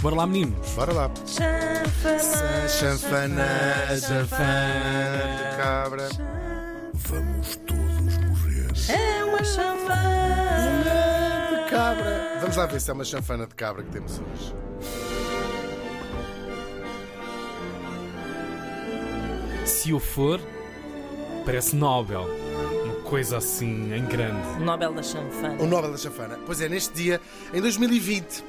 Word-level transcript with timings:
Bora 0.00 0.14
lá, 0.14 0.26
meninos. 0.26 0.70
Bora 0.74 0.92
lá. 0.92 1.10
Chanfana, 1.26 2.68
Chanfana, 2.68 3.44
chanfana 4.00 5.26
de 5.36 5.56
cabra. 5.56 6.08
Vamos 6.94 7.56
todos 7.56 8.18
morrer. 8.18 8.68
é 8.88 9.24
uma 9.24 9.42
chanfana. 9.44 10.84
De 11.64 11.70
cabra. 11.70 12.38
Vamos 12.40 12.56
lá 12.56 12.66
ver 12.66 12.80
se 12.80 12.90
é 12.90 12.94
uma 12.94 13.04
chanfana 13.04 13.46
de 13.46 13.54
cabra 13.54 13.82
que 13.82 13.90
temos 13.90 14.20
hoje. 14.20 14.54
Se 19.64 19.92
o 19.92 19.98
for, 20.00 20.40
parece 21.44 21.74
Nobel. 21.76 22.26
Uma 22.84 22.94
coisa 23.02 23.38
assim, 23.38 23.92
em 23.92 24.04
grande. 24.04 24.60
Nobel 24.60 24.92
da 24.92 25.02
chanfana. 25.02 25.56
O 25.62 25.66
Nobel 25.66 25.90
da 25.92 25.98
Chanfana. 25.98 26.38
Pois 26.46 26.60
é, 26.60 26.68
neste 26.68 26.94
dia, 26.94 27.20
em 27.52 27.60
2020, 27.60 28.44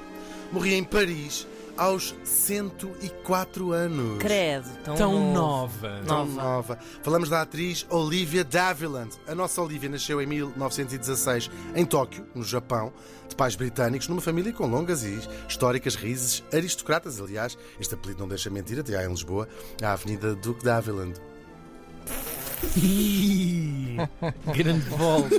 morri 0.52 0.74
em 0.74 0.84
Paris 0.84 1.48
aos 1.78 2.14
104 2.26 3.72
anos. 3.72 4.18
Credo, 4.20 4.68
tão, 4.84 4.96
Tão 4.96 5.34
nova. 5.34 6.02
Tão 6.06 6.26
Nova. 6.26 6.44
nova. 6.44 6.80
Falamos 7.02 7.30
da 7.30 7.42
atriz 7.42 7.86
Olivia 7.90 8.44
Daviland. 8.44 9.16
A 9.28 9.34
nossa 9.34 9.62
Olivia 9.62 9.90
nasceu 9.90 10.22
em 10.22 10.26
1916 10.26 11.50
em 11.76 11.86
Tóquio, 11.86 12.26
no 12.36 12.44
Japão, 12.44 12.92
de 13.30 13.36
pais 13.36 13.56
britânicos, 13.56 14.08
numa 14.10 14.20
família 14.22 14.52
com 14.52 14.66
longas 14.68 15.04
e 15.04 15.20
históricas 15.48 15.96
raízes 15.96 16.44
aristocratas. 16.54 17.22
Aliás, 17.22 17.58
este 17.80 17.94
apelido 17.94 18.20
não 18.20 18.28
deixa 18.28 18.50
mentira, 18.50 18.82
até 18.82 18.98
há 18.98 19.06
em 19.06 19.10
Lisboa, 19.10 19.48
a 19.82 19.94
Avenida 19.94 20.36
Duke 20.36 20.64
Daviland. 20.64 21.14
Ih, 21.18 21.39
grande 24.56 24.90
volta. 24.90 25.30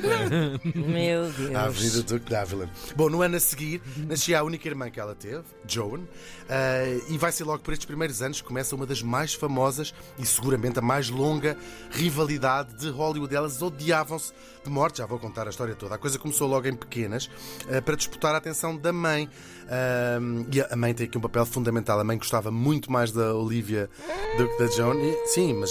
Meu 0.74 1.24
A 1.56 1.64
Avenida 1.64 1.94
Deus. 1.94 2.04
Duke 2.04 2.30
Daviland. 2.30 2.70
Bom, 2.96 3.08
no 3.08 3.22
ano 3.22 3.36
a 3.36 3.40
seguir, 3.40 3.80
nascia 4.06 4.40
a 4.40 4.42
única 4.42 4.68
irmã 4.68 4.90
que 4.90 5.00
ela 5.00 5.14
teve, 5.14 5.42
Joan, 5.66 6.00
eh, 6.48 6.98
e 7.08 7.18
vai 7.18 7.32
ser 7.32 7.44
logo 7.44 7.62
por 7.62 7.72
estes 7.72 7.86
primeiros 7.86 8.20
anos 8.22 8.40
que 8.40 8.46
começa 8.46 8.74
uma 8.74 8.86
das 8.86 9.02
mais 9.02 9.34
famosas 9.34 9.94
e 10.18 10.26
seguramente 10.26 10.78
a 10.78 10.82
mais 10.82 11.08
longa 11.08 11.56
rivalidade 11.90 12.74
de 12.76 12.88
Hollywood. 12.90 13.34
Elas 13.34 13.60
odiavam-se 13.62 14.32
de 14.64 14.70
morte, 14.70 14.98
já 14.98 15.06
vou 15.06 15.18
contar 15.18 15.46
a 15.46 15.50
história 15.50 15.74
toda. 15.74 15.94
A 15.94 15.98
coisa 15.98 16.18
começou 16.18 16.48
logo 16.48 16.66
em 16.68 16.74
pequenas, 16.74 17.30
eh, 17.68 17.80
para 17.80 17.96
disputar 17.96 18.34
a 18.34 18.38
atenção 18.38 18.76
da 18.76 18.92
mãe. 18.92 19.28
Ahm, 19.68 20.46
e 20.52 20.60
a 20.60 20.76
mãe 20.76 20.92
tem 20.92 21.06
aqui 21.06 21.16
um 21.16 21.20
papel 21.20 21.46
fundamental. 21.46 21.98
A 22.00 22.04
mãe 22.04 22.18
gostava 22.18 22.50
muito 22.50 22.90
mais 22.90 23.12
da 23.12 23.34
Olivia 23.34 23.88
do 24.36 24.48
que 24.48 24.58
da 24.58 24.66
Joan. 24.70 24.96
E- 24.96 25.26
sim, 25.28 25.54
mas 25.54 25.70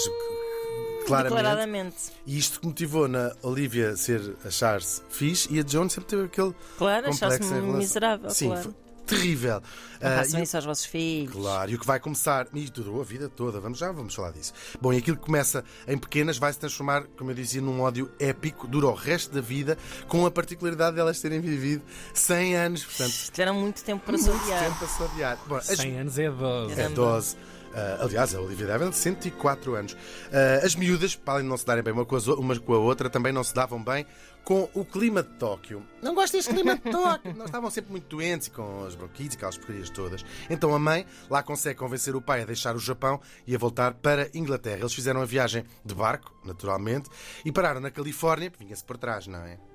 claramente. 1.10 1.36
Declaradamente. 1.36 1.96
E 2.26 2.38
isto 2.38 2.60
que 2.60 2.66
motivou 2.66 3.08
na 3.08 3.32
Olivia 3.42 3.96
ser 3.96 4.36
achar-se 4.44 5.02
fixe 5.10 5.48
e 5.52 5.60
a 5.60 5.64
Joan 5.66 5.88
sempre 5.88 6.08
teve 6.10 6.24
aquele 6.24 6.54
Claro, 6.78 7.10
relação- 7.12 7.62
miserável, 7.76 8.30
Sim, 8.30 8.46
claro. 8.48 8.62
foi 8.62 8.74
terrível. 9.06 9.60
Façam 10.00 10.38
o- 10.38 10.42
isso 10.44 10.56
aos 10.56 10.64
vossos 10.64 10.84
filhos. 10.84 11.32
Claro, 11.34 11.68
e 11.70 11.74
o 11.74 11.80
que 11.80 11.86
vai 11.86 11.98
começar, 11.98 12.46
e 12.54 12.70
durou 12.70 13.00
a 13.00 13.04
vida 13.04 13.28
toda, 13.28 13.58
vamos 13.60 13.76
já 13.78 13.90
vamos 13.90 14.14
falar 14.14 14.30
disso. 14.30 14.52
Bom, 14.80 14.92
e 14.92 14.98
aquilo 14.98 15.16
que 15.16 15.24
começa 15.24 15.64
em 15.88 15.98
pequenas 15.98 16.38
vai 16.38 16.52
se 16.52 16.60
transformar, 16.60 17.02
como 17.18 17.30
eu 17.30 17.34
dizia, 17.34 17.60
num 17.60 17.80
ódio 17.80 18.08
épico, 18.20 18.68
dura 18.68 18.86
o 18.86 18.94
resto 18.94 19.34
da 19.34 19.40
vida, 19.40 19.76
com 20.06 20.24
a 20.24 20.30
particularidade 20.30 20.94
de 20.94 21.00
elas 21.00 21.20
terem 21.20 21.40
vivido 21.40 21.82
100 22.14 22.54
anos, 22.56 22.84
portanto, 22.84 23.12
Tiveram 23.32 23.54
muito 23.54 23.82
tempo 23.82 24.04
para 24.06 24.16
se 24.16 24.30
muito 24.30 24.44
odiar. 24.44 24.64
tempo 24.64 24.84
a 24.84 24.88
se 24.88 25.02
odiar. 25.02 25.38
Bom, 25.46 25.56
as 25.56 25.66
100 25.66 25.98
anos 25.98 26.18
é 26.18 26.30
12. 26.30 26.72
é 26.72 26.76
Caramba. 26.76 26.94
12. 26.94 27.36
Ah, 27.74 27.98
aliás, 28.00 28.34
a 28.34 28.40
Olivia 28.40 28.66
Daviland, 28.66 28.96
104 28.96 29.74
anos. 29.74 29.96
Ah, 30.32 30.64
as 30.64 30.74
miúdas, 30.74 31.14
para 31.14 31.34
além 31.34 31.44
de 31.44 31.50
não 31.50 31.56
se 31.56 31.66
darem 31.66 31.82
bem 31.82 31.92
uma 31.92 32.04
com, 32.04 32.16
as 32.16 32.26
uma 32.26 32.58
com 32.58 32.74
a 32.74 32.78
outra, 32.78 33.08
também 33.08 33.32
não 33.32 33.44
se 33.44 33.54
davam 33.54 33.82
bem 33.82 34.06
com 34.44 34.68
o 34.74 34.84
clima 34.84 35.22
de 35.22 35.30
Tóquio. 35.30 35.86
Não 36.02 36.14
gosto 36.14 36.32
deste 36.32 36.52
clima 36.52 36.74
de 36.74 36.90
Tóquio. 36.90 37.34
Não 37.34 37.44
estavam 37.44 37.70
sempre 37.70 37.90
muito 37.90 38.08
doentes 38.08 38.48
e 38.48 38.50
com 38.50 38.84
as 38.84 38.94
bronquites 38.94 39.34
e 39.34 39.36
aquelas 39.36 39.56
porcarias 39.56 39.90
todas. 39.90 40.24
Então 40.48 40.74
a 40.74 40.78
mãe 40.78 41.06
lá 41.28 41.42
consegue 41.42 41.78
convencer 41.78 42.16
o 42.16 42.22
pai 42.22 42.42
a 42.42 42.44
deixar 42.44 42.74
o 42.74 42.78
Japão 42.78 43.20
e 43.46 43.54
a 43.54 43.58
voltar 43.58 43.94
para 43.94 44.24
a 44.24 44.38
Inglaterra. 44.38 44.80
Eles 44.80 44.94
fizeram 44.94 45.20
a 45.20 45.26
viagem 45.26 45.64
de 45.84 45.94
barco, 45.94 46.34
naturalmente, 46.44 47.08
e 47.44 47.52
pararam 47.52 47.80
na 47.80 47.90
Califórnia, 47.90 48.52
vinha-se 48.58 48.84
por 48.84 48.96
trás, 48.96 49.26
não 49.26 49.40
é? 49.40 49.69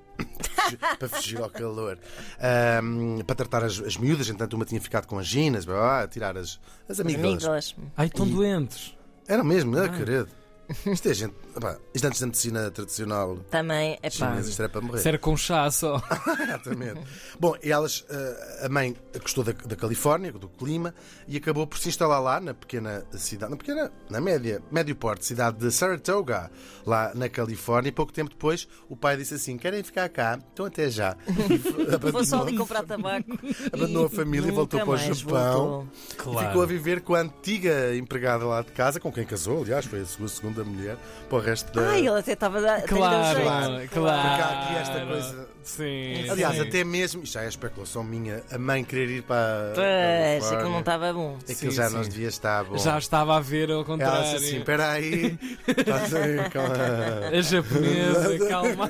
Para 0.98 1.10
fugir 1.10 1.42
ao 1.42 1.50
calor, 1.50 1.98
Ahm, 2.40 3.20
para 3.26 3.36
tratar 3.36 3.64
as, 3.64 3.80
as 3.80 3.98
miúdas. 3.98 4.30
Entanto, 4.30 4.54
uma 4.56 4.66
tinha 4.66 4.82
ficado 4.82 5.08
com 5.08 5.20
anginas, 5.20 5.66
blá, 5.66 5.76
blá, 5.76 5.84
blá, 5.84 6.08
tirar 6.08 6.38
as, 6.38 6.60
as. 6.88 7.00
Amígdalas. 7.00 7.76
Ai, 7.96 8.08
estão 8.08 8.28
doentes. 8.28 8.96
Era 9.28 9.44
mesmo, 9.44 9.78
ah, 9.78 9.90
querido. 9.90 10.28
Isto 10.86 11.10
é 11.10 11.14
gente. 11.14 11.34
Opá, 11.56 11.78
isto 11.94 12.06
antes 12.06 12.20
da 12.20 12.26
medicina 12.28 12.72
tradicional 12.72 13.38
Também, 13.50 13.94
é 14.02 14.10
pá. 14.10 14.10
chinesa, 14.10 14.50
isto 14.50 14.60
era 14.62 14.70
para 14.70 14.82
morrer. 14.82 15.00
Isso 15.00 15.08
era 15.08 15.18
com 15.18 15.38
chá 15.38 15.70
só. 15.72 16.02
Exatamente. 16.44 17.02
Bom, 17.40 17.56
e 17.64 17.72
elas, 17.72 18.04
eh, 18.10 18.66
a 18.66 18.70
mãe 18.70 18.96
gostou 19.22 19.44
da, 19.44 19.52
da 19.54 19.76
Califórnia, 19.76 20.32
do 20.32 20.50
clima, 20.50 20.94
e 21.28 21.38
acabou 21.38 21.66
por 21.66 21.78
se 21.78 21.88
instalar 21.90 22.22
lá 22.22 22.40
na 22.40 22.54
pequena 22.54 23.06
cidade, 23.14 23.52
na 23.52 23.58
pequena, 23.58 23.92
na 24.10 24.20
média, 24.20 24.62
médio 24.72 24.96
porte, 24.96 25.26
cidade 25.26 25.58
de 25.58 25.72
Saratoga, 25.72 26.52
lá 26.86 27.12
na 27.16 27.30
Califórnia. 27.30 27.90
E 27.90 27.92
pouco 27.94 28.12
tempo 28.12 28.30
depois, 28.32 28.68
o 28.90 28.96
pai 28.98 29.16
disse 29.18 29.36
assim: 29.36 29.58
querem 29.58 29.82
ficar 29.84 30.10
cá? 30.10 30.38
Então 30.54 30.66
até 30.66 30.90
já. 30.90 31.16
Vou 32.12 32.24
só 32.26 32.42
ali 32.42 32.58
comprar 32.58 32.84
tabaco. 32.84 33.30
abandonou 33.72 34.06
a 34.08 34.10
família 34.10 34.50
e 34.50 34.52
voltou 34.52 34.80
para 34.82 34.90
o 34.90 34.98
Japão. 34.98 35.88
E 36.12 36.16
Claro. 36.16 36.48
ficou 36.48 36.64
a 36.64 36.66
viver 36.66 37.02
com 37.02 37.14
a 37.16 37.20
antiga 37.20 37.96
empregada 37.96 38.46
lá 38.46 38.62
de 38.62 38.72
casa, 38.72 39.00
com 39.00 39.12
quem 39.12 39.26
casou, 39.26 39.62
aliás, 39.62 39.86
foi 39.86 40.02
a 40.02 40.06
sua 40.06 40.28
segunda 40.28 40.55
mulher, 40.64 40.98
para 41.30 41.38
o 41.38 41.42
resto 41.42 41.72
da. 41.74 41.90
Ai, 41.90 42.00
ele 42.08 42.20
até 42.20 42.34
estava 42.34 42.60
a 42.60 42.82
Claro, 42.82 43.40
jeito. 43.40 43.92
claro. 43.94 44.22
Porque 44.22 44.42
há 44.42 44.62
aqui 44.64 44.76
esta 44.78 45.06
coisa. 45.06 45.48
Sim. 45.64 46.30
Aliás, 46.30 46.56
sim. 46.56 46.62
até 46.62 46.84
mesmo, 46.84 47.24
isto 47.24 47.34
já 47.34 47.42
é 47.44 47.48
especulação 47.48 48.04
minha, 48.04 48.44
a 48.52 48.58
mãe 48.58 48.84
querer 48.84 49.10
ir 49.10 49.24
para. 49.24 49.72
Pois, 49.74 49.86
aquilo 49.86 50.40
Califórnia. 50.42 50.70
não 50.70 50.80
estava 50.80 51.14
bom. 51.14 51.38
Aquilo 51.42 51.56
Sim, 51.56 51.72
já 51.72 51.90
sim. 51.90 51.96
não 51.96 52.02
devia 52.04 52.28
estar 52.28 52.64
bom. 52.64 52.78
Já 52.78 52.98
estava 53.00 53.36
a 53.38 53.40
ver 53.40 53.70
ao 53.72 53.78
Ela 53.78 53.86
contrário. 53.86 54.24
disse 54.24 54.36
assim: 54.36 54.58
espera 54.60 54.92
aí, 54.92 55.40
estás 55.68 56.14
aí 56.14 56.50
com 56.52 56.60
a- 56.60 57.38
A 57.38 57.42
japonesa, 57.42 58.48
calma. 58.48 58.90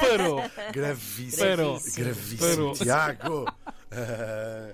Parou. 0.00 0.42
Gravíssimo. 0.72 1.46
Parou. 1.46 1.80
Gravíssimo. 1.96 2.38
Parou. 2.50 2.72
Tiago. 2.72 3.54
Ah, 3.92 4.70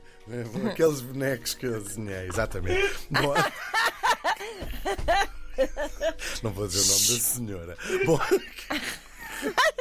aqueles 0.71 1.01
bonecos 1.01 1.55
que 1.55 1.67
eu 1.67 1.83
desenhei, 1.83 2.29
exatamente. 2.29 2.89
Bom, 3.11 3.35
não 6.43 6.51
vou 6.53 6.67
dizer 6.67 6.81
o 6.81 6.93
nome 6.93 7.09
da 7.09 7.21
senhora. 7.21 7.77
Bom. 8.05 8.19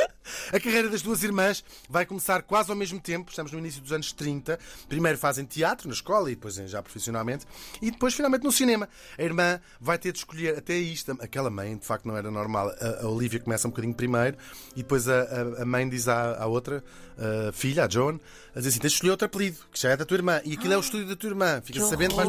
A 0.54 0.60
carreira 0.60 0.90
das 0.90 1.02
duas 1.02 1.24
irmãs 1.24 1.64
vai 1.90 2.06
começar 2.06 2.42
quase 2.44 2.70
ao 2.70 2.76
mesmo 2.78 3.00
tempo, 3.00 3.30
estamos 3.30 3.52
no 3.52 3.60
início 3.60 3.82
dos 3.82 3.92
anos 3.92 4.12
30. 4.12 4.58
Primeiro 4.88 5.18
fazem 5.18 5.46
teatro 5.46 5.88
na 5.88 5.94
escola 5.94 6.32
e 6.32 6.36
depois 6.36 6.56
já 6.56 6.82
profissionalmente, 6.82 7.46
e 7.82 7.92
depois 7.92 8.14
finalmente 8.14 8.44
no 8.44 8.52
cinema. 8.52 8.88
A 9.18 9.24
irmã 9.24 9.60
vai 9.80 9.98
ter 9.98 10.12
de 10.12 10.20
escolher 10.20 10.58
até 10.58 10.76
isto. 10.78 11.12
Aquela 11.22 11.50
mãe, 11.50 11.78
de 11.78 11.86
facto, 11.86 12.06
não 12.08 12.16
era 12.18 12.30
normal. 12.32 12.70
A, 12.80 13.04
a 13.06 13.08
Olivia 13.10 13.40
começa 13.40 13.68
um 13.68 13.72
bocadinho 13.72 13.94
primeiro 13.94 14.38
e 14.76 14.82
depois 14.84 15.08
a, 15.08 15.22
a- 15.22 15.62
a 15.64 15.66
mãe 15.66 15.88
diz 15.88 16.08
à, 16.08 16.42
à 16.44 16.46
outra 16.48 16.84
a 17.50 17.52
filha, 17.52 17.86
a 17.86 17.90
Joan, 17.90 18.20
a 18.56 18.60
dizer 18.60 18.70
assim: 18.70 18.80
tens 18.80 18.92
de 18.92 18.96
escolher 18.98 19.12
outro 19.12 19.26
apelido, 19.26 19.58
que 19.72 19.80
já 19.82 19.90
é 19.90 19.98
da 19.98 20.06
tua 20.06 20.18
irmã, 20.18 20.40
e 20.46 20.54
aquilo 20.54 20.74
é 20.74 20.78
o 20.78 20.80
estúdio 20.82 21.08
da 21.08 21.16
tua 21.16 21.30
irmã. 21.32 21.60
Fica 21.64 21.80
sabendo, 21.90 22.16
mas, 22.16 22.28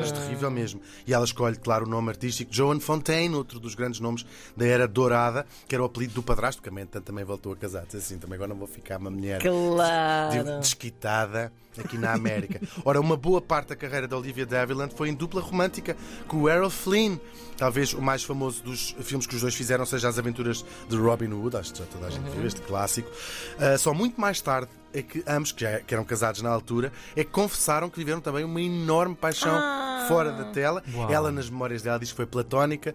mas 0.00 0.12
terrível 0.12 0.50
mesmo. 0.50 0.82
E 1.06 1.14
ela 1.14 1.24
escolhe, 1.24 1.56
claro, 1.56 1.86
o 1.86 1.88
nome 1.88 2.10
artístico 2.10 2.52
Joan 2.52 2.80
Fontaine, 2.80 3.34
outro 3.34 3.58
dos 3.58 3.74
grandes 3.74 3.98
nomes 3.98 4.26
da 4.54 4.66
era 4.66 4.86
dourada, 4.86 5.46
que 5.66 5.74
era 5.74 5.82
o 5.82 5.86
apelido 5.86 6.12
do 6.12 6.22
padrasto, 6.22 6.60
que 6.62 6.68
a 6.68 6.72
mãe 6.72 6.84
tanto 6.84 7.04
também 7.04 7.24
voltou 7.24 7.39
a 7.52 7.56
casar. 7.56 7.84
Assim, 7.94 8.18
também 8.18 8.34
agora 8.36 8.48
não 8.50 8.56
vou 8.56 8.68
ficar 8.68 8.98
uma 8.98 9.10
mulher 9.10 9.40
Claro. 9.40 10.60
desquitada 10.60 11.52
aqui 11.78 11.96
na 11.96 12.12
América. 12.12 12.60
Ora, 12.84 13.00
uma 13.00 13.16
boa 13.16 13.40
parte 13.40 13.68
da 13.68 13.76
carreira 13.76 14.06
da 14.06 14.16
Olivia 14.16 14.44
Daviland 14.44 14.92
foi 14.94 15.08
em 15.08 15.14
dupla 15.14 15.40
romântica 15.40 15.96
com 16.28 16.38
o 16.42 16.48
Errol 16.48 16.68
Flynn. 16.70 17.16
Talvez 17.56 17.92
o 17.92 18.00
mais 18.02 18.22
famoso 18.22 18.62
dos 18.62 18.94
filmes 19.02 19.26
que 19.26 19.34
os 19.34 19.40
dois 19.42 19.54
fizeram 19.54 19.84
seja 19.86 20.08
As 20.08 20.18
Aventuras 20.18 20.64
de 20.88 20.96
Robin 20.96 21.30
Hood, 21.32 21.56
acho 21.56 21.72
que 21.72 21.78
já 21.78 21.84
toda 21.86 22.06
a 22.06 22.10
gente 22.10 22.28
viu 22.30 22.46
este 22.46 22.60
clássico. 22.62 23.10
Ah, 23.58 23.76
só 23.78 23.92
muito 23.94 24.18
mais 24.20 24.40
tarde 24.40 24.68
é 24.92 25.02
que 25.02 25.22
ambos, 25.26 25.52
que, 25.52 25.60
já, 25.62 25.78
que 25.80 25.94
eram 25.94 26.04
casados 26.04 26.40
na 26.42 26.50
altura, 26.50 26.90
é 27.14 27.22
que 27.22 27.30
confessaram 27.30 27.88
que 27.90 27.98
viveram 27.98 28.20
também 28.20 28.44
uma 28.44 28.60
enorme 28.60 29.14
paixão 29.14 29.52
Ah. 29.54 30.06
fora 30.08 30.32
da 30.32 30.44
tela. 30.46 30.82
Uau. 30.94 31.12
Ela, 31.12 31.30
nas 31.30 31.48
memórias 31.50 31.82
dela, 31.82 31.98
diz 31.98 32.10
que 32.10 32.16
foi 32.16 32.26
platónica. 32.26 32.94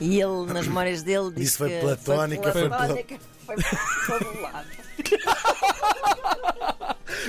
E 0.00 0.20
ele, 0.20 0.52
nas 0.52 0.66
memórias 0.66 1.02
dele, 1.02 1.30
disse 1.30 1.40
Disse 1.40 1.58
foi 1.58 1.70
que 1.70 1.80
platónica, 1.80 2.52
foi 2.52 2.60
foi 2.62 2.68
platónica, 2.68 3.18
foi 3.46 3.56
por 4.06 4.20
todo 4.20 4.40
lado. 4.42 4.66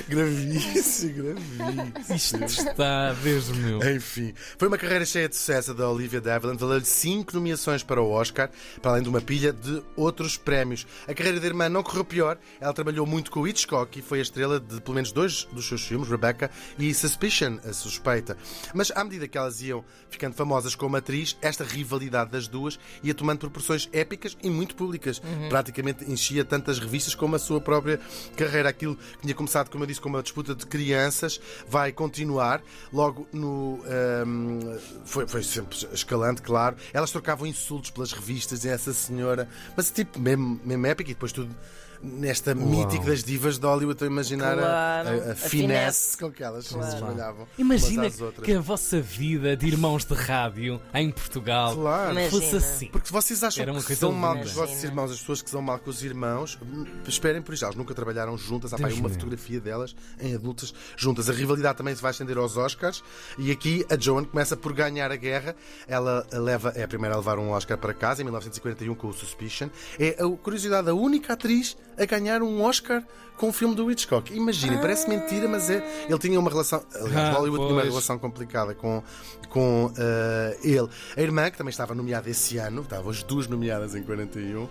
Gravíssimo, 0.06 1.14
gravíssimo. 1.14 2.44
Isto 2.44 2.44
está 2.44 3.12
desde 3.14 3.52
meu. 3.54 3.78
Enfim, 3.96 4.32
foi 4.56 4.68
uma 4.68 4.78
carreira 4.78 5.04
cheia 5.04 5.28
de 5.28 5.36
sucesso 5.36 5.74
da 5.74 5.88
Olivia 5.88 6.20
Daviland, 6.20 6.58
valeu-lhe 6.58 6.84
cinco 6.84 7.34
nomeações 7.34 7.82
para 7.82 8.00
o 8.00 8.10
Oscar, 8.10 8.50
para 8.80 8.92
além 8.92 9.02
de 9.02 9.08
uma 9.08 9.20
pilha 9.20 9.52
de 9.52 9.82
outros 9.96 10.36
prémios. 10.36 10.86
A 11.06 11.14
carreira 11.14 11.40
da 11.40 11.46
irmã 11.46 11.68
não 11.68 11.82
correu 11.82 12.04
pior, 12.04 12.38
ela 12.60 12.72
trabalhou 12.72 13.06
muito 13.06 13.30
com 13.30 13.40
o 13.40 13.48
Hitchcock 13.48 13.98
e 13.98 14.02
foi 14.02 14.20
a 14.20 14.22
estrela 14.22 14.60
de 14.60 14.80
pelo 14.80 14.94
menos 14.94 15.12
dois 15.12 15.44
dos 15.52 15.66
seus 15.66 15.86
filmes, 15.86 16.08
Rebecca 16.08 16.50
e 16.78 16.92
Suspicion, 16.94 17.58
a 17.64 17.72
suspeita. 17.72 18.36
Mas 18.74 18.92
à 18.94 19.02
medida 19.02 19.26
que 19.26 19.38
elas 19.38 19.60
iam 19.62 19.84
ficando 20.10 20.34
famosas 20.34 20.74
como 20.74 20.96
atriz, 20.96 21.36
esta 21.42 21.64
rivalidade 21.64 22.30
das 22.30 22.46
duas 22.46 22.78
ia 23.02 23.14
tomando 23.14 23.38
proporções 23.38 23.88
épicas 23.92 24.36
e 24.42 24.50
muito 24.50 24.74
públicas. 24.74 25.20
Praticamente 25.48 26.10
enchia 26.10 26.44
tantas 26.44 26.78
revistas 26.78 27.14
como 27.14 27.36
a 27.36 27.38
sua 27.38 27.60
própria 27.60 28.00
carreira. 28.36 28.68
Aquilo 28.68 28.96
que 28.96 29.22
tinha 29.22 29.34
começado, 29.34 29.70
como 29.70 29.84
isto 29.92 30.02
como 30.02 30.16
uma 30.16 30.22
disputa 30.22 30.54
de 30.54 30.66
crianças, 30.66 31.40
vai 31.68 31.92
continuar. 31.92 32.62
Logo 32.92 33.26
no. 33.32 33.80
ehm, 33.86 34.78
foi, 35.04 35.26
foi 35.26 35.42
sempre 35.42 35.76
escalante, 35.92 36.42
claro. 36.42 36.76
Elas 36.92 37.10
trocavam 37.10 37.46
insultos 37.46 37.90
pelas 37.90 38.12
revistas 38.12 38.64
essa 38.64 38.92
senhora. 38.92 39.48
Mas 39.76 39.90
tipo, 39.90 40.18
mesmo, 40.18 40.60
mesmo 40.64 40.86
épico, 40.86 41.10
e 41.10 41.14
depois 41.14 41.32
tudo. 41.32 41.54
Nesta 42.00 42.54
mítica 42.54 43.04
das 43.06 43.24
divas 43.24 43.58
de 43.58 43.66
Hollywood, 43.66 43.92
estou 43.94 44.06
a 44.06 44.10
imaginar 44.10 44.52
a- 44.58 44.62
Claro. 44.62 45.08
a, 45.08 45.12
a 45.12 45.32
A 45.32 45.34
finesse 45.34 45.48
finesse. 45.48 46.18
com 46.18 46.30
que 46.30 46.42
elas 46.44 46.66
se 46.66 46.74
Claro. 46.74 46.94
espalhavam. 46.94 47.48
Imagina 47.58 48.08
que 48.42 48.52
a 48.52 48.60
vossa 48.60 49.00
vida 49.00 49.56
de 49.56 49.66
irmãos 49.66 50.04
de 50.04 50.14
rádio 50.14 50.80
em 50.94 51.10
Portugal 51.10 51.74
Claro. 51.74 52.12
Imagina. 52.12 52.30
fosse 52.30 52.56
assim. 52.56 52.86
Porque 52.88 53.10
vocês 53.10 53.42
acham 53.42 53.62
Era 53.62 53.72
uma 53.72 53.82
que 53.82 53.96
são 53.96 54.12
mal 54.12 54.36
com 54.36 54.42
os 54.42 54.52
vossos 54.52 54.82
irmãos, 54.84 55.10
as 55.10 55.18
pessoas 55.18 55.42
que 55.42 55.50
são 55.50 55.60
mal 55.60 55.78
com 55.80 55.90
os 55.90 56.02
irmãos, 56.04 56.56
hum, 56.62 56.84
esperem 57.06 57.42
por 57.42 57.52
isso. 57.54 57.64
Elas 57.64 57.74
nunca 57.76 57.92
trabalharam 57.94 58.38
juntas. 58.38 58.72
Há 58.72 58.76
Deus 58.76 58.94
uma 58.98 59.08
fotografia 59.08 59.60
delas 59.60 59.96
em 60.20 60.34
adultas 60.34 60.72
juntas. 60.96 61.28
A 61.28 61.32
rivalidade 61.32 61.78
também 61.78 61.94
se 61.96 62.00
vai 62.02 62.12
estender 62.12 62.36
aos 62.38 62.56
Oscars. 62.56 63.02
E 63.36 63.50
aqui 63.50 63.84
a 63.90 63.98
Joan 63.98 64.24
começa 64.24 64.56
por 64.56 64.72
ganhar 64.72 65.10
a 65.10 65.16
guerra. 65.16 65.56
Ela 65.88 66.24
leva, 66.32 66.72
é 66.76 66.84
a 66.84 66.88
primeira 66.88 67.14
a 67.16 67.18
levar 67.18 67.38
um 67.38 67.50
Oscar 67.50 67.76
para 67.76 67.92
casa 67.92 68.20
em 68.22 68.24
1941 68.24 68.94
com 68.94 69.08
o 69.08 69.12
Suspicion. 69.12 69.68
É 69.98 70.10
a 70.22 70.28
curiosidade, 70.36 70.88
a 70.88 70.94
única 70.94 71.32
atriz 71.32 71.76
a 71.98 72.04
ganhar 72.06 72.42
um 72.42 72.62
Oscar 72.62 73.02
com 73.36 73.48
o 73.48 73.52
filme 73.52 73.74
do 73.74 73.90
Hitchcock. 73.90 74.34
Imaginem, 74.34 74.78
parece 74.80 75.08
mentira, 75.08 75.46
mas 75.48 75.70
é. 75.70 76.06
Ele 76.08 76.18
tinha 76.18 76.38
uma 76.40 76.50
relação. 76.50 76.84
Aliás, 76.94 77.16
Ah, 77.16 77.38
Hollywood 77.38 77.62
tinha 77.64 77.72
uma 77.74 77.80
pois. 77.82 77.92
relação 77.92 78.18
complicada 78.18 78.74
com, 78.74 79.02
com 79.48 79.92
eh, 79.96 80.58
ele. 80.62 80.88
A 81.16 81.20
irmã, 81.22 81.50
que 81.50 81.56
também 81.58 81.70
estava 81.70 81.94
nomeada 81.94 82.28
esse 82.28 82.58
ano, 82.58 82.82
estavam 82.82 83.10
as 83.10 83.22
duas 83.22 83.46
nomeadas 83.46 83.94
em 83.94 84.02
41, 84.02 84.68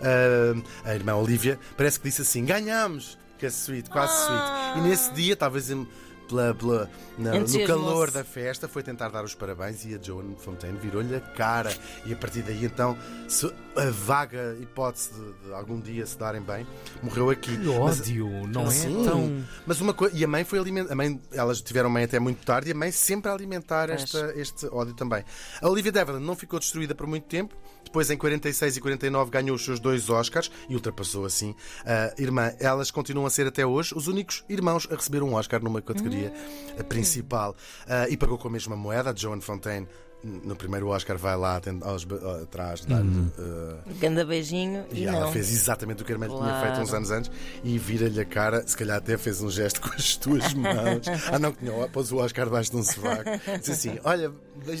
eh, 0.00 0.54
a 0.84 0.94
irmã 0.94 1.14
Olivia, 1.14 1.58
parece 1.76 1.98
que 2.00 2.08
disse 2.08 2.22
assim: 2.22 2.44
ganhamos! 2.44 3.16
Que 3.38 3.46
é 3.46 3.50
sweet, 3.50 3.88
quase 3.88 4.12
Ah. 4.28 4.72
sweet. 4.74 4.78
E 4.84 4.88
nesse 4.90 5.12
dia, 5.14 5.36
talvez 5.36 5.70
em- 5.70 5.86
pela, 6.28 6.54
pela- 6.54 6.90
na- 7.18 7.32
no 7.60 7.66
calor 7.66 8.10
da 8.10 8.22
festa, 8.22 8.68
foi 8.68 8.82
tentar 8.82 9.08
dar 9.08 9.24
os 9.24 9.34
parabéns 9.34 9.84
e 9.84 9.94
a 9.94 9.98
Joan 10.00 10.34
Fontaine 10.36 10.78
virou-lhe 10.78 11.14
a 11.16 11.20
cara. 11.20 11.74
E 12.06 12.12
a 12.12 12.16
partir 12.16 12.42
daí, 12.42 12.64
então, 12.64 12.96
se 13.26 13.46
a 13.76 13.90
vaga 13.90 14.56
hipótese 14.60 15.10
de, 15.12 15.46
de 15.48 15.52
algum 15.54 15.80
dia 15.80 16.04
se 16.06 16.18
darem 16.18 16.40
bem, 16.42 16.66
morreu 17.02 17.30
aqui. 17.30 17.56
Que 17.56 17.66
Mas- 17.66 18.00
ódio, 18.00 18.28
não 18.48 18.66
é? 18.66 18.70
Sim. 18.70 19.04
Tão. 19.04 19.44
Mas 19.66 19.80
uma 19.80 19.92
coisa. 19.94 20.16
E 20.16 20.22
a 20.24 20.28
mãe 20.28 20.44
foi 20.44 20.58
alimentar. 20.58 20.92
A 20.92 20.96
mãe, 20.96 21.20
elas 21.32 21.60
tiveram 21.60 21.88
mãe 21.90 22.04
até 22.04 22.18
muito 22.18 22.44
tarde 22.44 22.68
e 22.68 22.72
a 22.72 22.74
mãe 22.74 22.90
sempre 22.92 23.30
a 23.30 23.34
alimentar 23.34 23.90
esta, 23.90 24.32
este 24.36 24.66
ódio 24.66 24.94
também. 24.94 25.24
A 25.62 25.68
Olivia 25.68 25.90
Deverland 25.92 26.24
não 26.24 26.36
ficou 26.36 26.58
destruída 26.58 26.94
por 26.94 27.06
muito 27.06 27.24
tempo. 27.24 27.54
Depois, 27.84 28.10
em 28.10 28.18
46 28.18 28.76
e 28.76 28.80
49, 28.82 29.30
ganhou 29.30 29.56
os 29.56 29.64
seus 29.64 29.80
dois 29.80 30.10
Oscars 30.10 30.50
e 30.68 30.74
ultrapassou 30.74 31.24
assim 31.24 31.54
a 31.86 32.12
irmã. 32.20 32.52
Elas 32.60 32.90
continuam 32.90 33.24
a 33.26 33.30
ser 33.30 33.46
até 33.46 33.64
hoje 33.64 33.94
os 33.96 34.08
únicos 34.08 34.44
irmãos 34.48 34.86
a 34.90 34.94
receber 34.94 35.22
um 35.22 35.32
Oscar 35.34 35.62
numa 35.62 35.80
categoria 35.80 36.17
eh, 36.24 36.82
principal. 36.82 37.54
Ah, 37.86 38.08
e 38.08 38.16
pagou 38.16 38.38
com 38.38 38.48
a 38.48 38.50
mesma 38.50 38.76
moeda. 38.76 39.10
A 39.10 39.14
Joan 39.14 39.40
Fontaine, 39.40 39.88
no 40.24 40.56
primeiro 40.56 40.88
Oscar, 40.88 41.16
vai 41.16 41.36
lá 41.36 41.60
aos, 41.82 42.06
atrás 42.42 42.84
dar-lhe. 42.84 43.08
eh, 43.38 43.74
Ganda 44.00 44.24
beijinho 44.24 44.84
e, 44.92 45.00
e 45.02 45.06
ela 45.06 45.20
não. 45.26 45.32
fez 45.32 45.50
exatamente 45.52 46.02
o 46.02 46.04
que 46.04 46.12
a 46.12 46.14
irmã 46.14 46.26
lhe 46.26 46.32
tinha 46.32 46.44
Claro. 46.48 46.66
feito 46.66 46.80
uns 46.82 46.92
anos 46.92 47.10
antes 47.10 47.30
e 47.62 47.78
vira-lhe 47.78 48.20
a 48.20 48.24
cara, 48.24 48.66
se 48.66 48.76
calhar 48.76 48.96
até 48.98 49.16
fez 49.16 49.40
um 49.40 49.48
gesto 49.50 49.80
com 49.82 49.90
as 49.94 50.16
tuas 50.16 50.52
mãos. 50.54 51.06
ah, 51.32 51.38
não, 51.38 51.52
que 51.52 51.64
tinha, 51.64 51.88
pôs 51.88 52.10
o 52.10 52.16
Oscar 52.16 52.46
debaixo 52.46 52.70
de 52.72 52.76
um 52.78 52.82
sovaco. 52.82 53.30
Disse 53.60 53.70
assim: 53.72 53.98
Olha, 54.04 54.32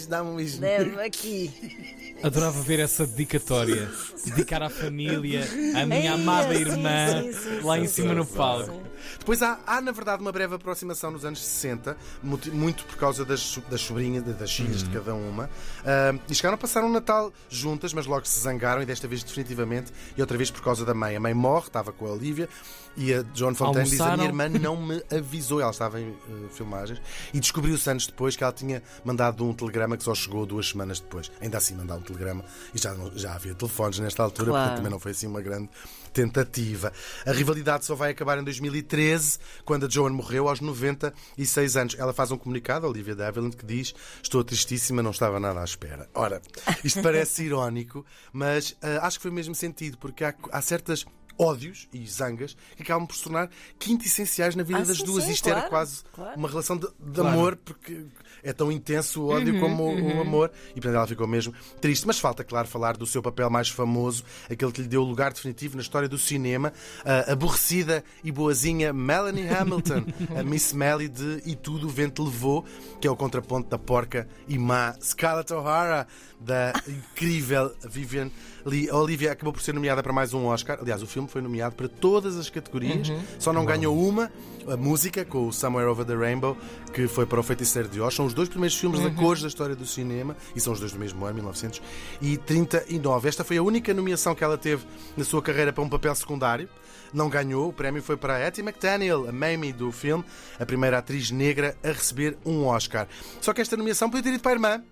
dá-me 0.08 0.30
um 0.30 0.36
beijinho. 0.36 0.60
Deve 0.60 1.00
aqui. 1.02 2.16
Adorava 2.22 2.60
ver 2.62 2.80
essa 2.80 3.06
dedicatória. 3.06 3.88
Dedicar 4.26 4.60
à 4.62 4.68
família, 4.68 5.44
à 5.76 5.86
minha 5.86 6.00
Ei, 6.00 6.06
amada 6.08 6.52
sim, 6.52 6.60
irmã, 6.62 7.22
sim, 7.22 7.32
sim, 7.32 7.60
lá 7.62 7.76
sim, 7.76 7.82
em 7.82 7.86
cima 7.86 8.08
sim, 8.08 8.14
no 8.16 8.26
palco. 8.26 8.72
sim. 8.72 8.82
Depois 9.20 9.40
há, 9.40 9.60
há, 9.64 9.80
na 9.80 9.92
verdade, 9.92 10.20
uma 10.20 10.32
breve 10.32 10.56
aproximação 10.56 11.12
nos 11.12 11.24
anos 11.24 11.40
60, 11.44 11.96
muti- 12.22 12.50
muito 12.50 12.84
por 12.84 12.96
causa 12.96 13.24
das, 13.24 13.56
das 13.70 13.80
sobrinhas, 13.80 14.24
das 14.36 14.52
filhas 14.52 14.82
de 14.82 14.90
cada 14.90 15.14
uma. 15.28 15.48
Ah, 15.84 16.14
e 16.28 16.34
chegaram 16.34 16.54
a 16.54 16.58
passar 16.58 16.82
um 16.84 16.90
Natal 16.90 17.32
juntas, 17.48 17.92
mas 17.92 18.06
logo 18.06 18.26
se 18.26 18.40
zangaram, 18.40 18.82
e 18.82 18.86
desta 18.86 19.06
vez 19.06 19.22
definitivamente, 19.22 19.92
e 20.16 20.20
outra 20.20 20.36
vez 20.36 20.50
por 20.50 20.62
causa 20.62 20.84
da 20.84 20.94
mãe. 20.94 21.14
A 21.16 21.20
mãe 21.20 21.34
morre, 21.34 21.66
estava 21.68 21.92
com 21.92 22.06
a 22.06 22.10
Olivia, 22.12 22.48
e 22.96 23.14
a 23.14 23.22
John 23.34 23.54
Fontaine 23.54 23.88
diz: 23.88 24.00
A 24.00 24.16
minha 24.16 24.28
Almoçaram. 24.28 24.46
irmã 24.46 24.58
não 24.58 24.76
me 24.76 25.02
avisou, 25.16 25.60
ela 25.60 25.70
estava 25.70 26.00
em 26.00 26.08
eh, 26.10 26.48
filmagens, 26.52 27.00
e 27.32 27.38
descobriu-se 27.38 27.88
anos 27.88 28.06
depois 28.06 28.34
que 28.36 28.42
ela 28.42 28.52
tinha 28.52 28.82
mandado 29.04 29.44
um 29.44 29.52
telegrama 29.54 29.96
que 29.96 30.02
só 30.04 30.14
chegou 30.14 30.44
duas 30.46 30.68
semanas 30.70 30.98
depois. 31.00 31.30
Ainda 31.40 31.58
assim, 31.58 31.74
mandar 31.74 31.96
um 31.96 32.00
telegrama, 32.02 32.44
e 32.74 32.78
já, 32.78 32.94
não- 32.94 33.16
já 33.16 33.34
havia 33.34 33.54
telefones 33.54 33.98
nesta 34.00 34.22
altura, 34.22 34.48
Claro. 34.50 34.62
portanto 34.62 34.76
também 34.78 34.90
não 34.90 34.98
foi 34.98 35.12
assim 35.12 35.26
uma 35.26 35.40
grande 35.40 35.68
tentativa. 36.12 36.92
A 37.26 37.32
rivalidade 37.32 37.84
só 37.84 37.94
vai 37.94 38.10
acabar 38.10 38.38
em 38.38 38.42
2013, 38.44 39.38
quando 39.64 39.86
a 39.86 39.88
Joan 39.88 40.10
morreu 40.10 40.48
aos 40.48 40.60
96 40.60 41.76
anos. 41.76 41.94
Ela 41.98 42.12
faz 42.12 42.30
um 42.30 42.36
comunicado, 42.38 42.86
a 42.86 42.88
Olivia 42.88 43.14
Deviland, 43.14 43.56
que 43.56 43.64
diz: 43.64 43.94
Estou 44.22 44.42
tristíssima, 44.42 45.02
não 45.02 45.10
estava 45.18 45.40
nada 45.40 45.60
à 45.60 45.64
espera. 45.64 46.08
Ora, 46.14 46.40
isto 46.84 47.02
parece 47.02 47.42
irónico, 47.44 48.06
mas 48.32 48.76
ah, 48.80 49.06
acho 49.06 49.18
que 49.18 49.22
foi 49.22 49.30
o 49.30 49.34
mesmo 49.34 49.54
sentido, 49.54 49.98
porque 49.98 50.24
há, 50.24 50.34
há 50.52 50.62
certas. 50.62 51.04
Ódios 51.38 51.88
e 51.92 52.04
zangas 52.06 52.56
que 52.76 52.82
acabam 52.82 53.06
por 53.06 53.14
se 53.16 53.22
tornar 53.22 53.48
quintessenciais 53.78 54.54
na 54.56 54.62
vida 54.62 54.80
Ah, 54.80 54.82
das 54.84 54.98
sim, 54.98 55.04
duas. 55.04 55.24
sim, 55.24 55.30
Isto 55.32 55.44
claro, 55.44 55.58
era 55.60 55.68
quase 55.68 56.02
claro. 56.12 56.36
uma 56.38 56.48
relação 56.48 56.76
de, 56.76 56.86
de 56.86 57.12
Claro. 57.20 57.28
amor, 57.28 57.56
porque 57.56 58.06
é 58.42 58.52
tão 58.52 58.70
intenso 58.72 59.22
o 59.22 59.28
ódio 59.28 59.58
como 59.60 59.84
o- 59.84 60.16
o 60.16 60.20
amor, 60.20 60.50
e 60.70 60.74
portanto 60.74 60.94
ela 60.96 61.06
ficou 61.06 61.26
mesmo 61.26 61.54
triste. 61.80 62.06
Mas 62.06 62.18
falta, 62.18 62.42
claro, 62.44 62.66
falar 62.68 62.96
do 62.96 63.06
seu 63.06 63.22
papel 63.22 63.48
mais 63.50 63.68
famoso, 63.68 64.24
aquele 64.50 64.72
que 64.72 64.82
lhe 64.82 64.88
deu 64.88 65.02
o 65.02 65.04
lugar 65.04 65.32
definitivo 65.32 65.76
na 65.76 65.82
história 65.82 66.08
do 66.08 66.18
cinema, 66.18 66.72
a 67.04 67.32
aborrecida 67.32 68.02
e 68.24 68.32
boazinha 68.32 68.92
Melanie 68.92 69.48
Hamilton, 69.48 70.04
a 70.38 70.42
Miss 70.42 70.72
Melly 70.72 71.08
de 71.08 71.42
E 71.46 71.54
Tudo 71.54 71.86
o 71.86 71.90
Vento 71.90 72.24
Levou, 72.24 72.64
que 73.00 73.06
é 73.06 73.10
o 73.10 73.16
contraponto 73.16 73.68
da 73.68 73.78
porca 73.78 74.28
e 74.48 74.58
má 74.58 74.94
Scarlett 75.00 75.52
O'Hara, 75.52 76.06
da 76.40 76.72
incrível 76.86 77.74
Vivian 77.88 78.30
Lee. 78.64 78.88
A 78.88 78.96
Olivia 78.96 79.32
acabou 79.32 79.52
por 79.52 79.60
ser 79.62 79.74
nomeada 79.74 80.02
para 80.02 80.12
mais 80.12 80.32
um 80.32 80.46
Oscar. 80.46 80.78
Aliás, 80.80 81.02
o 81.02 81.06
filme 81.06 81.27
foi 81.28 81.40
nomeado 81.40 81.74
para 81.74 81.88
todas 81.88 82.36
as 82.36 82.50
categorias, 82.50 83.12
só 83.38 83.52
não 83.52 83.64
ganhou 83.64 83.96
uma, 83.98 84.30
a 84.66 84.76
música, 84.76 85.24
com 85.24 85.48
o 85.48 85.52
Somewhere 85.52 85.88
Over 85.88 86.04
the 86.04 86.14
Rainbow, 86.14 86.56
que 86.92 87.06
foi 87.06 87.26
para 87.26 87.40
o 87.40 87.42
Feiticeiro 87.42 87.88
de 87.88 88.00
Oz. 88.00 88.14
São 88.14 88.26
os 88.26 88.34
dois 88.34 88.48
primeiros 88.48 88.76
filmes 88.76 89.00
de 89.00 89.10
cores 89.12 89.42
da 89.42 89.48
história 89.48 89.74
do 89.74 89.86
cinema 89.86 90.36
e 90.54 90.60
são 90.60 90.72
os 90.72 90.80
dois 90.80 90.92
do 90.92 90.98
mesmo 90.98 91.24
ano, 91.24 91.34
1939. 91.36 93.28
Esta 93.28 93.44
foi 93.44 93.56
a 93.56 93.62
única 93.62 93.94
nomeação 93.94 94.34
que 94.34 94.44
ela 94.44 94.58
teve 94.58 94.84
na 95.16 95.24
sua 95.24 95.42
carreira 95.42 95.72
para 95.72 95.82
um 95.82 95.88
papel 95.88 96.14
secundário. 96.14 96.68
Não 97.12 97.28
ganhou, 97.28 97.68
o 97.68 97.72
prémio 97.72 98.02
foi 98.02 98.16
para 98.16 98.36
a 98.36 98.46
Hattie 98.46 98.62
McDaniel, 98.62 99.28
a 99.28 99.32
Mamie 99.32 99.72
do 99.72 99.90
filme, 99.90 100.24
a 100.58 100.66
primeira 100.66 100.98
atriz 100.98 101.30
negra 101.30 101.76
a 101.82 101.88
receber 101.88 102.36
um 102.44 102.66
Oscar. 102.66 103.08
Só 103.40 103.54
que 103.54 103.60
esta 103.60 103.76
nomeação 103.76 104.10
podia 104.10 104.24
ter 104.24 104.34
ido 104.34 104.42
para 104.42 104.52
a 104.52 104.54
irmã. 104.54 104.82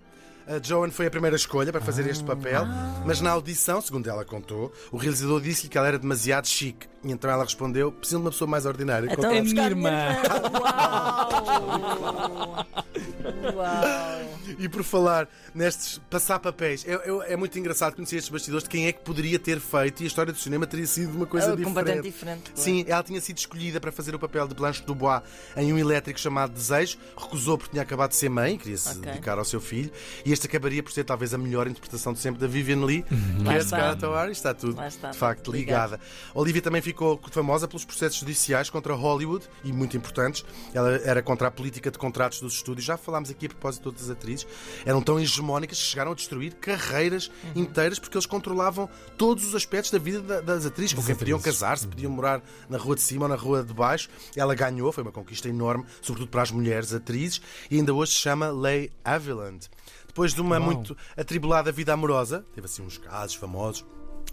A 0.47 0.59
Joan 0.65 0.89
foi 0.91 1.07
a 1.07 1.11
primeira 1.11 1.35
escolha 1.35 1.71
para 1.73 1.81
fazer 1.81 2.07
este 2.09 2.23
papel, 2.23 2.65
mas 3.05 3.19
na 3.19 3.31
audição, 3.31 3.81
segundo 3.81 4.09
ela 4.09 4.23
contou, 4.23 4.71
o 4.91 4.97
realizador 4.97 5.41
disse-lhe 5.41 5.67
que 5.69 5.77
ela 5.77 5.87
era 5.87 5.99
demasiado 5.99 6.47
chique. 6.47 6.87
E 7.03 7.11
então 7.11 7.29
ela 7.29 7.43
respondeu: 7.43 7.91
preciso 7.91 8.19
de 8.19 8.23
uma 8.25 8.31
pessoa 8.31 8.49
mais 8.49 8.65
ordinária. 8.65 9.09
Então, 9.11 9.29
É 9.29 9.41
minha 9.41 9.65
irmã. 9.65 9.91
Uau! 10.61 12.65
Uau! 13.55 14.27
E 14.59 14.69
por 14.69 14.83
falar 14.83 15.27
nestes 15.53 15.99
passar 16.09 16.39
papéis, 16.39 16.85
é, 16.87 16.93
é- 16.93 17.33
é 17.33 17.35
muito 17.35 17.57
engraçado 17.59 17.95
conhecer 17.95 18.15
estes 18.15 18.31
bastidores 18.31 18.63
de 18.63 18.69
quem 18.69 18.87
é 18.87 18.93
que 18.93 19.01
poderia 19.03 19.37
ter 19.37 19.59
feito 19.59 20.01
e 20.01 20.05
a 20.05 20.07
história 20.07 20.31
do 20.31 20.39
cinema 20.39 20.65
teria 20.65 20.87
sido 20.87 21.13
uma 21.15 21.25
coisa 21.25 21.47
É 21.47 21.49
diferente. 21.51 21.65
completamente 21.67 22.03
diferente, 22.05 22.41
claro. 22.51 22.61
Sim, 22.61 22.85
ela 22.87 23.03
tinha 23.03 23.19
sido 23.21 23.37
escolhida 23.37 23.79
para 23.79 23.91
fazer 23.91 24.15
o 24.15 24.19
papel 24.19 24.47
de 24.47 24.55
Blanche 24.55 24.81
Dubois 24.83 25.21
em 25.57 25.71
um 25.73 25.77
elétrico 25.77 26.19
chamado 26.19 26.53
Desejo, 26.53 26.97
recusou 27.17 27.57
porque 27.57 27.71
tinha 27.71 27.83
acabado 27.83 28.11
de 28.11 28.15
ser 28.15 28.29
mãe, 28.29 28.57
queria 28.57 28.77
se 28.77 28.89
Ok. 28.89 29.01
dedicar 29.01 29.37
ao 29.37 29.45
seu 29.45 29.59
filho, 29.59 29.91
e 30.25 30.31
este 30.37 30.47
acabaria 30.47 30.81
por 30.83 30.91
ser 30.91 31.03
talvez 31.03 31.33
a 31.33 31.37
melhor 31.37 31.67
interpretação 31.67 32.13
de 32.13 32.19
sempre 32.19 32.39
da 32.39 32.47
Vivian 32.47 32.85
Lee, 32.85 33.03
que 33.03 33.43
Lá 33.43 33.53
é 33.53 33.57
a 33.57 33.59
está. 33.59 34.07
O'Hara, 34.09 34.29
e 34.29 34.31
está 34.31 34.53
tudo 34.53 34.81
está. 34.83 35.11
de 35.11 35.17
facto 35.17 35.51
ligada. 35.51 35.99
Olivia 36.33 36.61
também 36.61 36.81
ficou 36.81 37.19
famosa 37.31 37.67
pelos 37.67 37.83
processos 37.85 38.19
judiciais 38.19 38.69
contra 38.69 38.93
Hollywood 38.93 39.45
e 39.63 39.73
muito 39.73 39.97
importantes. 39.97 40.45
Ela 40.73 40.91
era 41.03 41.21
contra 41.21 41.47
a 41.47 41.51
política 41.51 41.89
de 41.91 41.97
contratos 41.97 42.39
dos 42.39 42.53
estúdios. 42.53 42.85
Já 42.85 42.97
falámos 42.97 43.29
aqui 43.29 43.45
a 43.47 43.49
propósito 43.49 43.83
de 43.83 43.87
outras 43.89 44.09
atrizes. 44.09 44.47
Eram 44.85 45.01
tão 45.01 45.19
hegemónicas 45.19 45.77
que 45.77 45.83
chegaram 45.83 46.11
a 46.11 46.15
destruir 46.15 46.53
carreiras 46.55 47.29
Uhum. 47.43 47.63
inteiras 47.63 47.99
porque 47.99 48.15
eles 48.17 48.25
controlavam 48.25 48.89
todos 49.17 49.45
os 49.45 49.55
aspectos 49.55 49.91
da 49.91 49.97
vida 49.99 50.21
da- 50.21 50.41
das 50.41 50.65
atrizes. 50.65 50.93
Com 50.93 51.03
quem 51.03 51.15
podiam 51.15 51.39
casar-se, 51.39 51.87
podiam 51.87 52.11
morar 52.11 52.41
na 52.69 52.77
rua 52.77 52.95
de 52.95 53.01
cima 53.01 53.23
ou 53.25 53.29
na 53.29 53.35
rua 53.35 53.63
de 53.63 53.73
baixo. 53.73 54.07
Ela 54.35 54.53
ganhou, 54.55 54.91
foi 54.91 55.03
uma 55.03 55.11
conquista 55.11 55.49
enorme, 55.49 55.85
sobretudo 56.01 56.29
para 56.29 56.41
as 56.43 56.51
mulheres 56.51 56.93
atrizes, 56.93 57.41
e 57.71 57.77
ainda 57.77 57.93
hoje 57.93 58.11
se 58.13 58.19
chama 58.19 58.49
Leigh 58.51 58.91
Aviland. 59.03 59.67
Depois 60.17 60.33
de 60.33 60.41
uma 60.41 60.57
Uau. 60.57 60.65
muito 60.65 60.97
atribulada 61.15 61.71
vida 61.71 61.93
amorosa, 61.93 62.43
teve 62.51 62.65
assim 62.65 62.81
uns 62.81 62.97
casos 62.97 63.35
famosos. 63.35 63.85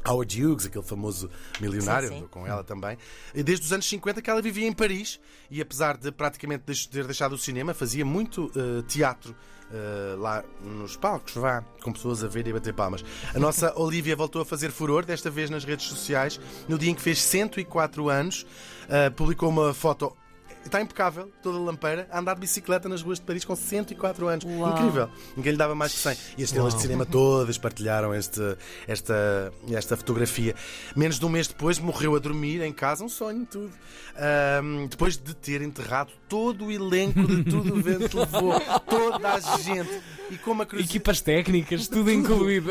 Howard 0.09 0.43
Hughes, 0.43 0.65
aquele 0.65 0.83
famoso 0.83 1.29
milionário, 1.61 2.09
Sim, 2.09 2.15
sim. 2.15 2.17
andou 2.21 2.29
com 2.31 2.47
ela 2.47 2.65
também. 2.65 2.97
E 3.35 3.43
Desde 3.43 3.67
os 3.67 3.73
anos 3.73 3.87
50 3.87 4.23
que 4.23 4.31
ela 4.31 4.41
vivia 4.41 4.67
em 4.67 4.73
Paris 4.73 5.21
e 5.51 5.61
apesar 5.61 5.99
de 5.99 6.11
praticamente 6.11 6.89
ter 6.89 7.05
deixado 7.05 7.35
o 7.35 7.39
cinema, 7.39 7.75
fazia 7.75 8.03
muito 8.03 8.51
eh, 8.57 8.83
teatro 8.89 9.37
eh, 9.71 10.17
lá 10.19 10.43
nos 10.63 10.97
palcos, 10.97 11.35
vá, 11.35 11.63
com 11.83 11.93
pessoas 11.93 12.25
a 12.25 12.29
ver 12.29 12.47
e 12.47 12.51
a 12.51 12.55
bater 12.55 12.73
palmas. 12.73 13.05
A 13.35 13.39
nossa 13.39 13.73
Olivia 13.79 14.17
voltou 14.17 14.41
a 14.41 14.45
fazer 14.47 14.71
furor, 14.71 15.05
desta 15.05 15.29
vez 15.29 15.51
nas 15.51 15.65
redes 15.65 15.85
sociais, 15.87 16.41
no 16.67 16.79
dia 16.79 16.91
em 16.91 16.95
que 16.95 17.03
fez 17.03 17.21
104 17.21 18.09
anos, 18.09 18.47
eh, 18.89 19.11
publicou 19.11 19.51
uma 19.51 19.75
foto 19.75 20.17
está 20.65 20.81
impecável, 20.81 21.31
toda 21.43 21.59
lampeira, 21.59 22.09
a 22.11 22.19
andar 22.19 22.35
de 22.35 22.41
bicicleta 22.41 22.89
nas 22.89 23.03
ruas 23.03 23.19
de 23.19 23.25
Paris 23.25 23.45
com 23.45 23.55
104 23.55 24.27
anos. 24.29 24.45
Uau. 24.45 24.73
Incrível. 24.73 25.09
Ninguém 25.37 25.53
lhe 25.53 25.59
dava 25.59 25.75
mais 25.75 25.93
que 25.93 25.99
100. 25.99 26.13
E 26.13 26.17
as 26.43 26.49
estrelas 26.49 26.75
de 26.75 26.83
cinema 26.83 27.05
todas 27.07 27.57
partilharam 27.59 28.15
este, 28.15 28.41
esta, 28.87 29.53
esta 29.71 29.97
fotografia. 29.97 30.55
Menos 30.97 31.19
de 31.19 31.25
um 31.27 31.29
mês 31.29 31.47
depois 31.49 31.79
morreu 31.79 32.15
a 32.17 32.19
dormir 32.19 32.63
em 32.63 32.73
casa, 32.73 33.05
um 33.05 33.09
sonho, 33.09 33.47
tudo. 33.47 33.71
Ahm, 34.17 34.87
depois 34.89 35.17
de 35.17 35.35
ter 35.35 35.61
enterrado 35.63 36.13
todo 36.29 36.67
o 36.67 36.71
elenco 36.73 37.27
de 37.27 37.45
Tudo 37.45 37.75
o 37.75 37.83
Vento 37.83 38.19
Levou, 38.19 38.55
toda 38.89 39.33
a 39.35 39.41
gente. 39.59 40.01
E 40.31 40.39
como 40.39 40.63
a 40.63 40.67
curiosidade- 40.67 40.97
Equipas 40.97 41.21
técnicas, 41.21 41.87
tudo 41.89 42.11
incluído. 42.11 42.71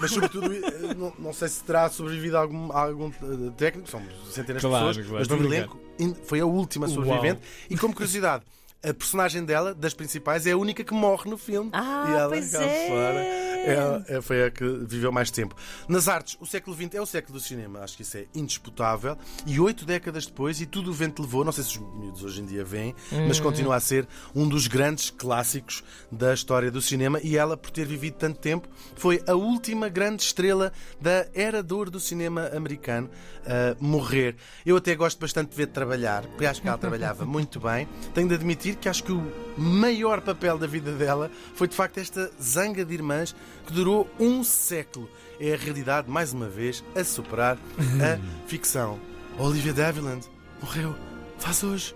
Mas 0.00 0.10
sobretudo, 0.10 0.52
eh, 0.52 0.94
não, 0.96 1.12
não 1.18 1.32
sei 1.32 1.48
se 1.48 1.62
terá 1.64 1.88
sobrevivido 1.88 2.36
algum, 2.36 2.72
algum 2.72 3.08
eh, 3.08 3.50
técnico, 3.56 3.88
são 3.90 4.02
centenas 4.30 4.62
Claro, 4.62 4.92
de 4.92 4.98
pessoas, 5.00 5.06
claro, 5.06 5.18
mas 5.18 5.28
do 5.28 5.34
a 5.34 5.38
elenco 5.46 5.80
foi 6.24 6.40
a 6.40 6.46
última 6.46 6.86
Uau. 6.86 6.94
sobrevivente. 6.94 7.40
E 7.70 7.76
como 7.76 7.94
curiosidade, 7.94 8.44
a 8.82 8.92
personagem 8.92 9.44
dela, 9.44 9.74
das 9.74 9.94
principais, 9.94 10.46
é 10.46 10.52
a 10.52 10.56
única 10.56 10.84
que 10.84 10.92
morre 10.92 11.30
no 11.30 11.38
filme. 11.38 11.70
Ah, 11.72 12.06
e 12.08 12.12
ela 12.12 12.28
pois 12.28 12.50
cá 12.50 12.62
é. 12.62 12.88
fora 12.88 13.53
é- 13.64 14.16
é- 14.16 14.20
foi 14.22 14.44
a 14.44 14.50
que 14.50 14.64
viveu 14.86 15.10
mais 15.12 15.30
tempo. 15.30 15.54
Nas 15.88 16.08
artes, 16.08 16.36
o 16.40 16.46
século 16.46 16.76
XX 16.76 16.94
é 16.94 17.00
o 17.00 17.06
século 17.06 17.38
do 17.38 17.42
cinema, 17.44 17.80
acho 17.80 17.96
que 17.96 18.02
isso 18.02 18.16
é 18.16 18.26
indisputável. 18.34 19.16
E 19.46 19.58
oito 19.60 19.84
décadas 19.84 20.26
depois, 20.26 20.60
e 20.60 20.66
tudo 20.66 20.90
o 20.90 20.94
vento 20.94 21.22
levou, 21.22 21.44
não 21.44 21.52
sei 21.52 21.64
se 21.64 21.78
os 21.78 21.94
miúdos 21.96 22.22
hoje 22.22 22.40
em 22.40 22.46
dia 22.46 22.64
veem, 22.64 22.94
mas 23.26 23.40
continua 23.40 23.76
a 23.76 23.80
ser 23.80 24.06
um 24.34 24.48
dos 24.48 24.66
grandes 24.66 25.10
clássicos 25.10 25.82
da 26.10 26.32
história 26.34 26.70
do 26.70 26.80
cinema. 26.82 27.20
E 27.22 27.36
ela, 27.36 27.56
por 27.56 27.70
ter 27.70 27.86
vivido 27.86 28.14
tanto 28.14 28.38
tempo, 28.38 28.68
foi 28.96 29.22
a 29.26 29.34
última 29.34 29.88
grande 29.88 30.22
estrela 30.22 30.72
da 31.00 31.26
era 31.34 31.62
de 31.62 31.72
ouro 31.74 31.90
do 31.90 32.00
cinema 32.00 32.48
americano 32.54 33.08
a 33.46 33.76
morrer. 33.80 34.36
Eu 34.64 34.76
até 34.76 34.94
gosto 34.94 35.18
bastante 35.18 35.50
de 35.50 35.56
ver 35.56 35.66
trabalhar, 35.68 36.22
porque 36.26 36.46
acho 36.46 36.60
que 36.62 36.68
ela 36.68 36.78
trabalhava 36.78 37.24
muito 37.26 37.60
bem. 37.60 37.88
Tenho 38.14 38.28
de 38.28 38.34
admitir 38.34 38.76
que 38.76 38.88
acho 38.88 39.04
que 39.04 39.12
o 39.12 39.22
maior 39.56 40.20
papel 40.20 40.58
da 40.58 40.66
vida 40.66 40.92
dela 40.92 41.30
foi 41.54 41.68
de 41.68 41.74
facto 41.76 41.98
esta 41.98 42.30
zanga 42.42 42.84
de 42.84 42.94
irmãs 42.94 43.34
que 43.66 43.72
durou 43.72 44.08
um 44.18 44.42
século. 44.44 45.08
É 45.40 45.54
a 45.54 45.56
realidade, 45.56 46.10
mais 46.10 46.32
uma 46.32 46.48
vez, 46.48 46.84
a 46.94 47.02
superar 47.04 47.56
a 47.78 48.18
ficção. 48.48 48.98
Olivia 49.38 49.72
de 49.72 49.82
Havilland 49.82 50.26
morreu 50.62 50.94
faz 51.38 51.62
hoje 51.64 51.94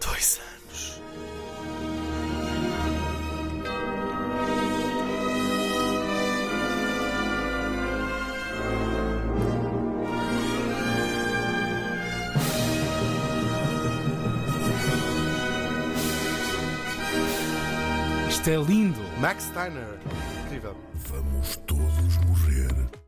dois 0.00 0.40
anos. 0.40 1.00
Isto 18.28 18.50
é 18.50 18.56
lindo. 18.56 19.00
Max 19.20 19.44
Steiner. 19.44 19.98
Incrível. 21.48 21.58
Vamos 21.58 21.58
todos 21.66 21.77
morrer. 21.77 21.77